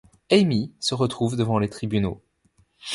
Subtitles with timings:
[0.31, 2.23] Amy se retrouve devant les tribunaux...